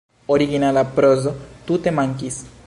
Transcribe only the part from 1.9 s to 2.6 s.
mankis.